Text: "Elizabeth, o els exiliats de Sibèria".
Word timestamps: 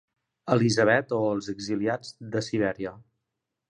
"Elizabeth, 0.55 1.13
o 1.19 1.29
els 1.35 1.51
exiliats 1.55 2.13
de 2.35 2.47
Sibèria". 2.51 2.99